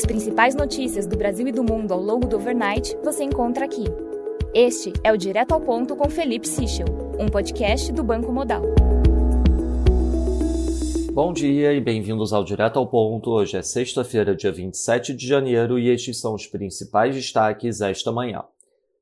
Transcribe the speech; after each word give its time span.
As 0.00 0.06
principais 0.06 0.54
notícias 0.54 1.06
do 1.06 1.14
Brasil 1.14 1.46
e 1.46 1.52
do 1.52 1.62
mundo 1.62 1.92
ao 1.92 2.00
longo 2.00 2.26
do 2.26 2.36
overnight 2.36 2.96
você 3.04 3.22
encontra 3.22 3.66
aqui. 3.66 3.84
Este 4.54 4.94
é 5.04 5.12
o 5.12 5.16
Direto 5.18 5.52
ao 5.52 5.60
Ponto 5.60 5.94
com 5.94 6.08
Felipe 6.08 6.48
Sichel, 6.48 6.86
um 7.18 7.26
podcast 7.26 7.92
do 7.92 8.02
Banco 8.02 8.32
Modal. 8.32 8.62
Bom 11.12 11.34
dia 11.34 11.74
e 11.74 11.82
bem-vindos 11.82 12.32
ao 12.32 12.42
Direto 12.42 12.78
ao 12.78 12.86
Ponto. 12.86 13.30
Hoje 13.30 13.58
é 13.58 13.62
sexta-feira, 13.62 14.34
dia 14.34 14.50
27 14.50 15.12
de 15.12 15.26
janeiro, 15.26 15.78
e 15.78 15.90
estes 15.90 16.18
são 16.18 16.32
os 16.32 16.46
principais 16.46 17.14
destaques 17.14 17.82
esta 17.82 18.10
manhã. 18.10 18.42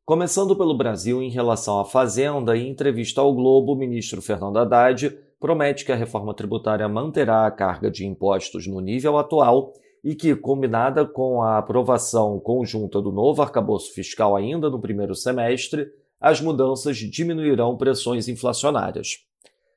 Começando 0.04 0.56
pelo 0.56 0.76
Brasil, 0.76 1.22
em 1.22 1.30
relação 1.30 1.78
à 1.78 1.84
Fazenda, 1.84 2.56
em 2.56 2.70
entrevista 2.70 3.20
ao 3.20 3.32
Globo, 3.32 3.74
o 3.74 3.78
ministro 3.78 4.20
Fernando 4.20 4.58
Haddad 4.58 5.16
promete 5.38 5.84
que 5.84 5.92
a 5.92 5.96
reforma 5.96 6.34
tributária 6.34 6.88
manterá 6.88 7.46
a 7.46 7.52
carga 7.52 7.88
de 7.88 8.04
impostos 8.04 8.66
no 8.66 8.80
nível 8.80 9.16
atual 9.16 9.72
e 10.02 10.14
que, 10.14 10.34
combinada 10.34 11.04
com 11.04 11.42
a 11.42 11.58
aprovação 11.58 12.38
conjunta 12.40 13.00
do 13.00 13.12
novo 13.12 13.42
arcabouço 13.42 13.92
fiscal 13.92 14.36
ainda 14.36 14.70
no 14.70 14.80
primeiro 14.80 15.14
semestre, 15.14 15.88
as 16.20 16.40
mudanças 16.40 16.96
diminuirão 16.96 17.76
pressões 17.76 18.28
inflacionárias. 18.28 19.18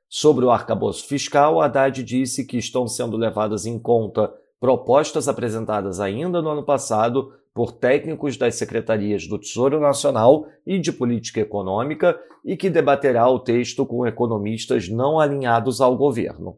Sobre 0.10 0.44
o 0.44 0.52
arcabouço 0.52 1.08
fiscal, 1.08 1.62
Haddad 1.62 2.04
disse 2.04 2.46
que 2.46 2.58
estão 2.58 2.88
sendo 2.88 3.16
levadas 3.16 3.66
em 3.66 3.80
conta 3.80 4.34
propostas 4.60 5.28
apresentadas 5.28 6.00
ainda 6.00 6.42
no 6.42 6.50
ano 6.50 6.64
passado 6.64 7.34
por 7.54 7.72
técnicos 7.72 8.38
das 8.38 8.56
secretarias 8.56 9.28
do 9.28 9.40
Tesouro 9.40 9.80
Nacional 9.80 10.46
e 10.66 10.80
de 10.80 10.92
Política 10.92 11.42
Econômica 11.42 12.20
e 12.46 12.56
que 12.56 12.70
debaterá 12.70 13.28
o 13.28 13.40
texto 13.40 13.86
com 13.86 14.06
economistas 14.06 14.88
não 14.88 15.20
alinhados 15.20 15.82
ao 15.82 15.96
governo. 15.98 16.58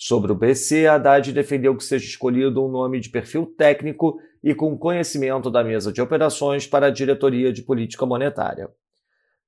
Sobre 0.00 0.30
o 0.30 0.34
BC, 0.36 0.86
Haddad 0.86 1.32
defendeu 1.32 1.76
que 1.76 1.82
seja 1.82 2.06
escolhido 2.06 2.64
um 2.64 2.70
nome 2.70 3.00
de 3.00 3.10
perfil 3.10 3.44
técnico 3.44 4.20
e 4.44 4.54
com 4.54 4.78
conhecimento 4.78 5.50
da 5.50 5.64
mesa 5.64 5.92
de 5.92 6.00
operações 6.00 6.68
para 6.68 6.86
a 6.86 6.90
diretoria 6.90 7.52
de 7.52 7.62
política 7.62 8.06
monetária. 8.06 8.70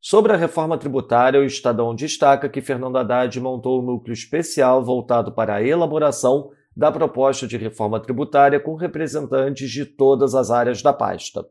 Sobre 0.00 0.32
a 0.32 0.36
reforma 0.36 0.76
tributária, 0.76 1.38
o 1.38 1.44
Estadão 1.44 1.94
destaca 1.94 2.48
que 2.48 2.60
Fernando 2.60 2.96
Haddad 2.96 3.40
montou 3.40 3.80
um 3.80 3.86
núcleo 3.86 4.12
especial 4.12 4.84
voltado 4.84 5.30
para 5.30 5.54
a 5.54 5.62
elaboração 5.62 6.50
da 6.76 6.90
proposta 6.90 7.46
de 7.46 7.56
reforma 7.56 8.00
tributária 8.00 8.58
com 8.58 8.74
representantes 8.74 9.70
de 9.70 9.84
todas 9.84 10.34
as 10.34 10.50
áreas 10.50 10.82
da 10.82 10.92
pasta. 10.92 11.46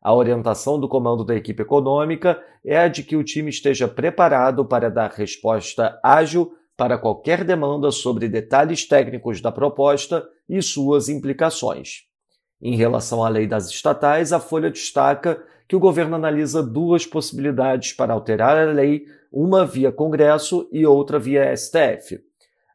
A 0.00 0.14
orientação 0.14 0.80
do 0.80 0.88
comando 0.88 1.22
da 1.22 1.34
equipe 1.34 1.60
econômica 1.60 2.42
é 2.64 2.78
a 2.78 2.88
de 2.88 3.02
que 3.02 3.16
o 3.16 3.24
time 3.24 3.50
esteja 3.50 3.86
preparado 3.86 4.64
para 4.64 4.88
dar 4.88 5.10
resposta 5.10 6.00
ágil 6.02 6.56
para 6.78 6.96
qualquer 6.96 7.42
demanda 7.42 7.90
sobre 7.90 8.28
detalhes 8.28 8.86
técnicos 8.86 9.40
da 9.40 9.50
proposta 9.50 10.24
e 10.48 10.62
suas 10.62 11.08
implicações. 11.08 12.04
Em 12.62 12.76
relação 12.76 13.24
à 13.24 13.28
lei 13.28 13.48
das 13.48 13.68
estatais, 13.68 14.32
a 14.32 14.38
Folha 14.38 14.70
destaca 14.70 15.42
que 15.66 15.74
o 15.74 15.80
governo 15.80 16.14
analisa 16.14 16.62
duas 16.62 17.04
possibilidades 17.04 17.92
para 17.92 18.12
alterar 18.12 18.56
a 18.56 18.70
lei, 18.70 19.06
uma 19.32 19.66
via 19.66 19.90
Congresso 19.90 20.68
e 20.70 20.86
outra 20.86 21.18
via 21.18 21.54
STF. 21.54 22.20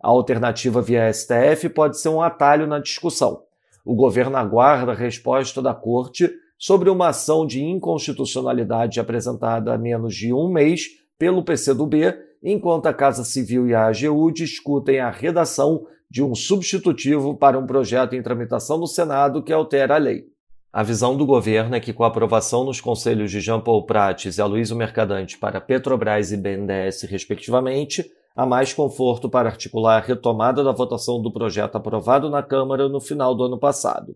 A 0.02 0.10
alternativa 0.10 0.82
via 0.82 1.12
STF 1.12 1.70
pode 1.70 1.98
ser 1.98 2.10
um 2.10 2.22
atalho 2.22 2.68
na 2.68 2.80
discussão. 2.80 3.44
O 3.86 3.96
governo 3.96 4.36
aguarda 4.36 4.92
a 4.92 4.96
resposta 4.96 5.62
da 5.62 5.74
Corte 5.74 6.30
sobre 6.58 6.90
uma 6.90 7.08
ação 7.08 7.48
de 7.48 7.64
inconstitucionalidade 7.64 9.00
apresentada 9.00 9.74
há 9.74 9.78
menos 9.78 10.14
de 10.14 10.34
um 10.34 10.50
mês 10.50 10.88
pelo 11.18 11.42
PCdoB 11.42 12.33
enquanto 12.44 12.88
a 12.88 12.94
Casa 12.94 13.24
Civil 13.24 13.68
e 13.68 13.74
a 13.74 13.88
AGU 13.88 14.32
discutem 14.32 15.00
a 15.00 15.10
redação 15.10 15.86
de 16.12 16.22
um 16.22 16.36
substitutivo 16.36 17.36
para 17.36 17.58
um 17.58 17.66
projeto 17.66 18.14
em 18.14 18.22
tramitação 18.22 18.78
no 18.78 18.86
Senado 18.86 19.42
que 19.42 19.54
altera 19.54 19.96
a 19.96 19.98
lei. 19.98 20.26
A 20.72 20.84
visão 20.84 21.16
do 21.16 21.26
governo 21.26 21.76
é 21.76 21.80
que, 21.80 21.94
com 21.94 22.04
a 22.04 22.08
aprovação 22.08 22.64
nos 22.66 22.82
conselhos 22.82 23.32
de 23.32 23.40
Jean 23.40 23.62
Paul 23.62 23.86
Prates 23.86 24.38
e 24.38 24.42
Aloysio 24.42 24.76
Mercadante 24.76 25.38
para 25.38 25.62
Petrobras 25.62 26.32
e 26.32 26.38
BNDES, 26.38 27.04
respectivamente, 27.04 28.04
há 28.36 28.46
mais 28.46 28.74
conforto 28.74 29.30
para 29.30 29.50
articular 29.50 29.98
a 29.98 30.06
retomada 30.06 30.64
da 30.64 30.72
votação 30.72 31.22
do 31.22 31.32
projeto 31.32 31.76
aprovado 31.76 32.30
na 32.30 32.42
Câmara 32.42 32.90
no 32.90 33.00
final 33.00 33.36
do 33.36 33.44
ano 33.44 33.60
passado. 33.60 34.16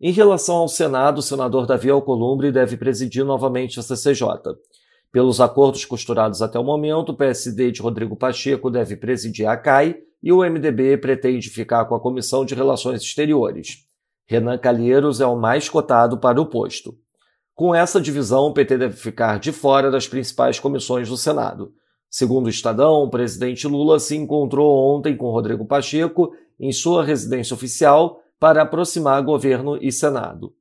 Em 0.00 0.10
relação 0.10 0.56
ao 0.56 0.68
Senado, 0.68 1.18
o 1.18 1.22
senador 1.22 1.66
Davi 1.66 1.90
Alcolumbre 1.90 2.50
deve 2.50 2.76
presidir 2.76 3.24
novamente 3.24 3.78
a 3.78 3.82
CCJ. 3.82 4.26
Pelos 5.14 5.40
acordos 5.40 5.84
costurados 5.84 6.42
até 6.42 6.58
o 6.58 6.64
momento, 6.64 7.10
o 7.10 7.16
PSD 7.16 7.70
de 7.70 7.80
Rodrigo 7.80 8.16
Pacheco 8.16 8.68
deve 8.68 8.96
presidir 8.96 9.46
a 9.46 9.56
CAI 9.56 9.98
e 10.20 10.32
o 10.32 10.38
MDB 10.38 10.96
pretende 10.96 11.50
ficar 11.50 11.84
com 11.84 11.94
a 11.94 12.00
Comissão 12.00 12.44
de 12.44 12.52
Relações 12.52 13.00
Exteriores. 13.00 13.86
Renan 14.26 14.58
Calheiros 14.58 15.20
é 15.20 15.26
o 15.26 15.36
mais 15.36 15.68
cotado 15.68 16.18
para 16.18 16.40
o 16.40 16.46
posto. 16.46 16.98
Com 17.54 17.72
essa 17.72 18.00
divisão, 18.00 18.46
o 18.46 18.52
PT 18.52 18.76
deve 18.76 18.96
ficar 18.96 19.38
de 19.38 19.52
fora 19.52 19.88
das 19.88 20.08
principais 20.08 20.58
comissões 20.58 21.08
do 21.08 21.16
Senado. 21.16 21.72
Segundo 22.10 22.46
o 22.46 22.50
Estadão, 22.50 23.04
o 23.04 23.08
presidente 23.08 23.68
Lula 23.68 24.00
se 24.00 24.16
encontrou 24.16 24.96
ontem 24.96 25.16
com 25.16 25.30
Rodrigo 25.30 25.64
Pacheco 25.64 26.32
em 26.58 26.72
sua 26.72 27.04
residência 27.04 27.54
oficial 27.54 28.20
para 28.40 28.62
aproximar 28.62 29.22
governo 29.22 29.78
e 29.80 29.92
Senado. 29.92 30.52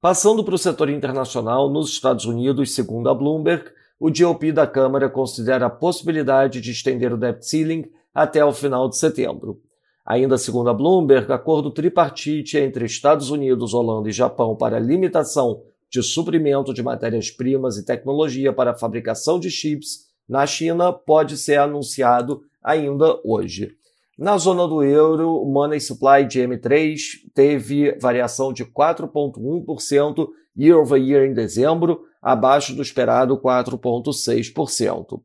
Passando 0.00 0.42
para 0.42 0.56
o 0.56 0.58
setor 0.58 0.90
internacional, 0.90 1.70
nos 1.70 1.88
Estados 1.88 2.24
Unidos, 2.24 2.74
segundo 2.74 3.08
a 3.08 3.14
Bloomberg, 3.14 3.70
o 4.02 4.10
GOP 4.10 4.50
da 4.50 4.66
Câmara 4.66 5.08
considera 5.08 5.66
a 5.66 5.70
possibilidade 5.70 6.60
de 6.60 6.72
estender 6.72 7.14
o 7.14 7.16
debt 7.16 7.46
ceiling 7.46 7.88
até 8.12 8.44
o 8.44 8.52
final 8.52 8.88
de 8.88 8.96
setembro. 8.96 9.60
Ainda 10.04 10.36
segundo 10.36 10.70
a 10.70 10.74
Bloomberg, 10.74 11.32
acordo 11.32 11.70
tripartite 11.70 12.58
entre 12.58 12.84
Estados 12.84 13.30
Unidos, 13.30 13.72
Holanda 13.72 14.08
e 14.08 14.12
Japão 14.12 14.56
para 14.56 14.80
limitação 14.80 15.62
de 15.88 16.02
suprimento 16.02 16.74
de 16.74 16.82
matérias-primas 16.82 17.76
e 17.76 17.84
tecnologia 17.84 18.52
para 18.52 18.72
a 18.72 18.76
fabricação 18.76 19.38
de 19.38 19.52
chips 19.52 20.08
na 20.28 20.44
China 20.48 20.92
pode 20.92 21.36
ser 21.36 21.60
anunciado 21.60 22.42
ainda 22.60 23.20
hoje. 23.24 23.76
Na 24.18 24.36
zona 24.36 24.66
do 24.66 24.82
euro, 24.82 25.40
o 25.40 25.46
Money 25.48 25.80
Supply 25.80 26.26
de 26.26 26.40
M3 26.40 26.98
teve 27.32 27.96
variação 28.00 28.52
de 28.52 28.64
4,1% 28.64 30.26
year 30.58 30.76
over 30.76 31.00
year 31.00 31.24
em 31.24 31.32
dezembro, 31.32 32.00
abaixo 32.22 32.74
do 32.74 32.82
esperado 32.82 33.36
4,6%. 33.36 35.20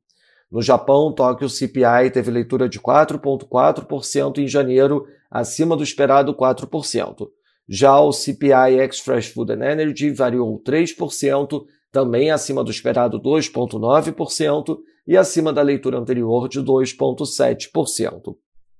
No 0.52 0.62
Japão, 0.62 1.14
Tóquio 1.14 1.50
CPI 1.50 2.10
teve 2.12 2.32
leitura 2.32 2.68
de 2.68 2.80
4,4% 2.80 4.40
em 4.40 4.48
janeiro, 4.48 5.06
acima 5.30 5.76
do 5.76 5.84
esperado 5.84 6.34
4%. 6.34 7.28
Já 7.70 8.00
o 8.00 8.14
CPI 8.14 8.80
ex 8.80 9.00
Fresh 9.00 9.28
Food 9.28 9.52
and 9.52 9.64
Energy 9.64 10.10
variou 10.10 10.58
3%, 10.64 11.66
também 11.92 12.32
acima 12.32 12.64
do 12.64 12.72
esperado 12.72 13.22
2,9% 13.22 14.78
e 15.06 15.18
acima 15.18 15.52
da 15.52 15.62
leitura 15.62 15.98
anterior 15.98 16.48
de 16.48 16.62
2,7%. 16.62 18.36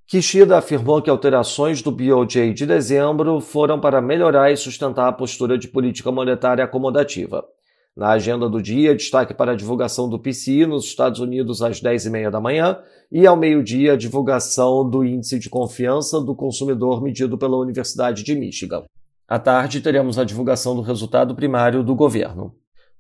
Kishida 0.08 0.58
afirmou 0.58 1.02
que 1.02 1.10
alterações 1.10 1.82
do 1.82 1.92
BOJ 1.92 2.54
de 2.54 2.66
dezembro 2.66 3.42
foram 3.42 3.78
para 3.78 4.02
melhorar 4.02 4.50
e 4.52 4.56
sustentar 4.56 5.10
a 5.10 5.12
postura 5.12 5.58
de 5.58 5.68
política 5.68 6.10
monetária 6.10 6.64
acomodativa. 6.64 7.44
Na 7.98 8.10
agenda 8.10 8.48
do 8.48 8.62
dia, 8.62 8.96
destaque 8.96 9.34
para 9.34 9.54
a 9.54 9.56
divulgação 9.56 10.08
do 10.08 10.20
PCI 10.20 10.68
nos 10.68 10.86
Estados 10.86 11.20
Unidos 11.20 11.64
às 11.64 11.82
10h30 11.82 12.30
da 12.30 12.40
manhã 12.40 12.78
e 13.12 13.26
ao 13.26 13.36
meio-dia 13.36 13.94
a 13.94 13.98
divulgação 13.98 14.88
do 14.88 15.04
Índice 15.04 15.40
de 15.40 15.50
Confiança 15.50 16.22
do 16.22 16.36
Consumidor 16.36 17.02
medido 17.02 17.40
pela 17.40 17.58
Universidade 17.58 18.24
de 18.24 18.36
Michigan. 18.36 18.84
À 19.28 19.40
tarde, 19.40 19.82
teremos 19.82 20.20
a 20.20 20.24
divulgação 20.24 20.76
do 20.76 20.84
resultado 20.84 21.34
primário 21.34 21.82
do 21.84 21.96
governo. 21.96 22.54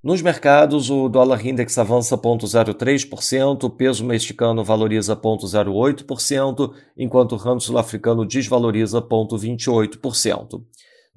Nos 0.04 0.24
mercados, 0.24 0.90
o 0.90 1.08
dólar 1.08 1.46
index 1.46 1.78
avança 1.78 2.18
0,03%, 2.18 3.66
o 3.66 3.70
peso 3.70 4.04
mexicano 4.04 4.64
valoriza 4.64 5.16
0,08%, 5.16 6.74
enquanto 6.98 7.34
o 7.34 7.38
ramo 7.38 7.62
sul-africano 7.62 8.26
desvaloriza 8.26 9.00
0,28%. 9.00 10.60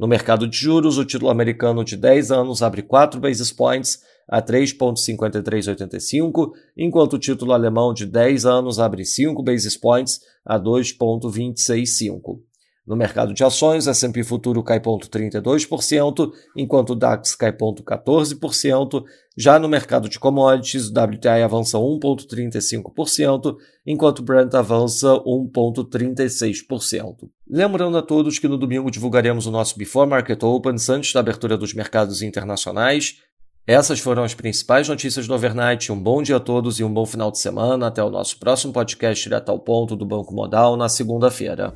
No 0.00 0.08
mercado 0.08 0.46
de 0.46 0.56
juros, 0.56 0.96
o 0.96 1.04
título 1.04 1.30
americano 1.30 1.84
de 1.84 1.94
10 1.94 2.30
anos 2.30 2.62
abre 2.62 2.80
4 2.80 3.20
basis 3.20 3.52
points 3.52 4.00
a 4.26 4.40
3,5385, 4.40 6.52
enquanto 6.74 7.12
o 7.12 7.18
título 7.18 7.52
alemão 7.52 7.92
de 7.92 8.06
10 8.06 8.46
anos 8.46 8.78
abre 8.78 9.04
5 9.04 9.42
basis 9.42 9.76
points 9.76 10.18
a 10.42 10.56
2,265. 10.56 12.42
No 12.86 12.96
mercado 12.96 13.34
de 13.34 13.44
ações, 13.44 13.86
o 13.86 13.90
S&P 13.90 14.24
Futuro 14.24 14.62
cai 14.62 14.80
0,32%, 14.80 16.30
enquanto 16.56 16.94
o 16.94 16.96
DAX 16.96 17.34
cai 17.34 17.52
0,14%. 17.52 19.04
Já 19.36 19.58
no 19.58 19.68
mercado 19.68 20.08
de 20.08 20.18
commodities, 20.18 20.88
o 20.88 20.94
WTI 20.98 21.42
avança 21.44 21.76
1,35%, 21.76 23.54
enquanto 23.86 24.20
o 24.20 24.22
Brent 24.22 24.54
avança 24.54 25.08
1,36%. 25.26 27.28
Lembrando 27.52 27.98
a 27.98 28.02
todos 28.02 28.38
que 28.38 28.46
no 28.46 28.56
domingo 28.56 28.92
divulgaremos 28.92 29.44
o 29.44 29.50
nosso 29.50 29.76
Before 29.76 30.08
Market 30.08 30.40
Opens 30.40 30.88
antes 30.88 31.12
da 31.12 31.18
abertura 31.18 31.58
dos 31.58 31.74
mercados 31.74 32.22
internacionais. 32.22 33.16
Essas 33.66 33.98
foram 33.98 34.22
as 34.22 34.34
principais 34.34 34.88
notícias 34.88 35.26
do 35.26 35.34
overnight. 35.34 35.90
Um 35.90 36.00
bom 36.00 36.22
dia 36.22 36.36
a 36.36 36.40
todos 36.40 36.78
e 36.78 36.84
um 36.84 36.94
bom 36.94 37.04
final 37.04 37.28
de 37.28 37.40
semana. 37.40 37.88
Até 37.88 38.04
o 38.04 38.08
nosso 38.08 38.38
próximo 38.38 38.72
podcast 38.72 39.24
direto 39.24 39.48
ao 39.48 39.58
ponto 39.58 39.96
do 39.96 40.06
Banco 40.06 40.32
Modal 40.32 40.76
na 40.76 40.88
segunda-feira. 40.88 41.74